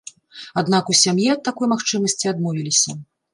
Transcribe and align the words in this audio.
Аднак 0.61 0.89
у 0.93 0.95
сям'і 1.01 1.27
ад 1.33 1.41
такой 1.49 1.69
магчымасці 1.75 2.33
адмовіліся. 2.33 2.97